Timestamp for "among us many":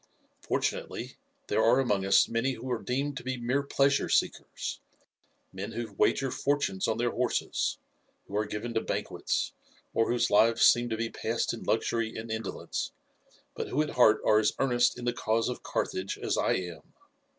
1.79-2.53